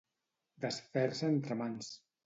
Desfer-se 0.65 1.31
entre 1.37 1.61
mans. 1.65 1.97